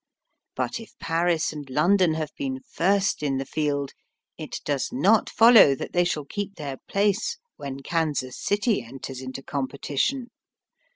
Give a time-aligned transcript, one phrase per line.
[0.55, 3.91] But if Paris and London have been first in the field,
[4.35, 9.43] it does not follow that they shall keep their place when Kansas City enters into
[9.43, 10.31] competition.